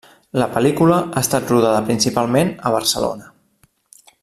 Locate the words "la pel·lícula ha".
0.43-1.23